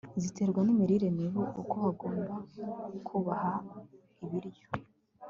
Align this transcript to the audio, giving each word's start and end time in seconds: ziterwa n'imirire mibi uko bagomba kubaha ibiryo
ziterwa 0.21 0.59
n'imirire 0.63 1.07
mibi 1.17 1.41
uko 1.61 1.75
bagomba 1.85 2.33
kubaha 3.07 3.53
ibiryo 4.23 4.67